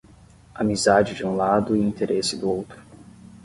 Amizade 0.55 1.13
de 1.13 1.23
um 1.23 1.35
lado 1.35 1.75
e 1.75 1.79
interesse 1.79 2.35
do 2.35 2.49
outro. 2.49 2.81